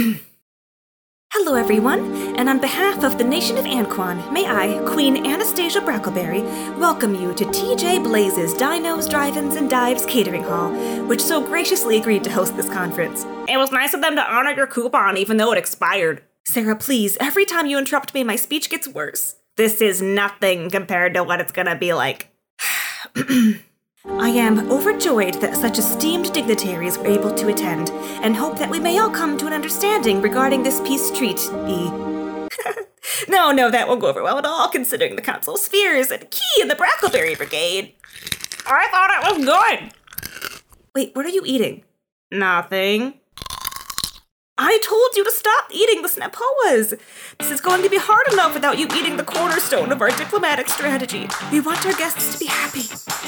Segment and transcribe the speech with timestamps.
[1.32, 6.42] Hello, everyone, and on behalf of the nation of Anquan, may I, Queen Anastasia Brackleberry,
[6.78, 10.70] welcome you to TJ Blaze's Dinos, Drive-Ins, and Dives Catering Hall,
[11.06, 13.24] which so graciously agreed to host this conference.
[13.48, 16.22] It was nice of them to honor your coupon even though it expired.
[16.46, 19.36] Sarah, please, every time you interrupt me, my speech gets worse.
[19.56, 22.28] This is nothing compared to what it's gonna be like.
[24.06, 27.90] I am overjoyed that such esteemed dignitaries were able to attend,
[28.22, 31.90] and hope that we may all come to an understanding regarding this peace treaty.
[33.28, 36.62] No, no, that won't go over well at all, considering the of Spheres and Key
[36.62, 37.94] and the Brackleberry Brigade.
[38.66, 39.92] I thought it was good.
[40.94, 41.84] Wait, what are you eating?
[42.30, 43.19] Nothing.
[44.62, 47.00] I told you to stop eating the snapoas.
[47.38, 50.68] This is going to be hard enough without you eating the cornerstone of our diplomatic
[50.68, 51.30] strategy.
[51.50, 52.82] We want our guests to be happy.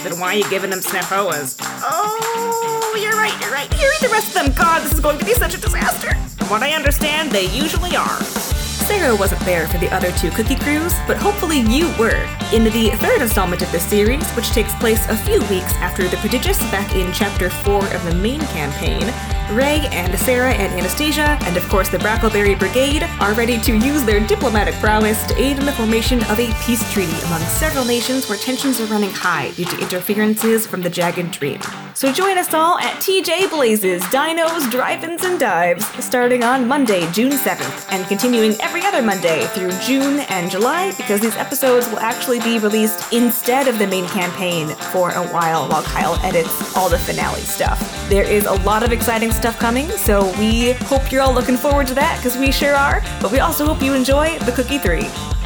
[0.06, 1.56] Then why are you giving them snapoas?
[1.82, 3.72] Oh, you're right, you're right.
[3.72, 4.52] Here, eat the rest of them.
[4.52, 6.14] God, this is going to be such a disaster.
[6.36, 8.20] From what I understand, they usually are.
[8.20, 12.28] Sarah wasn't there for the other two cookie crews, but hopefully you were.
[12.52, 16.18] In the third installment of this series, which takes place a few weeks after the
[16.18, 19.10] prodigious back in chapter 4 of the main campaign,
[19.56, 24.04] Ray and Sarah and Anastasia, and of course the Brackleberry Brigade, are ready to use
[24.04, 28.28] their diplomatic prowess to aid in the formation of a peace treaty among several nations
[28.28, 31.60] where tensions are running high due to interferences from the Jagged Dream.
[31.94, 37.32] So join us all at TJ Blazes, Dinos, Drive-Ins, and Dives, starting on Monday, June
[37.32, 42.40] 7th, and continuing every other Monday through June and July, because these episodes will actually
[42.44, 46.98] be released instead of the main campaign for a while while Kyle edits all the
[46.98, 47.78] finale stuff.
[48.08, 51.86] There is a lot of exciting stuff coming, so we hope you're all looking forward
[51.88, 55.41] to that, because we sure are, but we also hope you enjoy the Cookie 3.